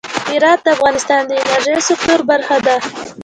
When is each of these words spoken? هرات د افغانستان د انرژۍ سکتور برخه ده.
هرات 0.29 0.59
د 0.63 0.67
افغانستان 0.75 1.21
د 1.27 1.31
انرژۍ 1.41 1.77
سکتور 1.89 2.19
برخه 2.31 2.57
ده. 2.65 2.75